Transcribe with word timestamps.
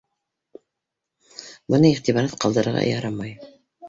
Быны 1.73 1.91
иғтибарһыҙ 1.97 2.33
ҡалдырырға 2.45 2.87
ярамай. 2.87 3.35